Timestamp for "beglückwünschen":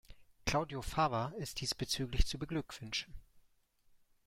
2.39-3.13